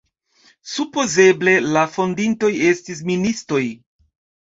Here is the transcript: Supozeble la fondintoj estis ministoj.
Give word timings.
Supozeble 0.75 1.55
la 1.77 1.85
fondintoj 1.99 2.53
estis 2.73 3.07
ministoj. 3.15 3.65